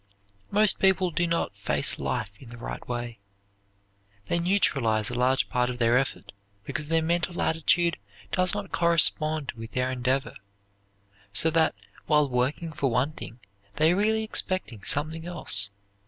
Most 0.49 0.79
people 0.79 1.11
do 1.11 1.27
not 1.27 1.55
face 1.55 1.99
life 1.99 2.35
in 2.41 2.49
the 2.49 2.57
right 2.57 2.87
way. 2.89 3.19
They 4.29 4.39
neutralize 4.39 5.11
a 5.11 5.13
large 5.13 5.47
part 5.47 5.69
of 5.69 5.77
their 5.77 5.95
effort 5.95 6.31
because 6.63 6.87
their 6.87 7.03
mental 7.03 7.39
attitude 7.39 7.97
does 8.31 8.55
not 8.55 8.71
correspond 8.71 9.51
with 9.51 9.73
their 9.73 9.91
endeavor, 9.91 10.33
so 11.33 11.51
that 11.51 11.75
while 12.07 12.27
working 12.27 12.71
for 12.73 12.89
one 12.89 13.11
thing 13.11 13.41
they 13.75 13.91
are 13.91 13.95
really 13.95 14.23
expecting 14.23 14.81
something 14.81 15.27
else. 15.27 15.69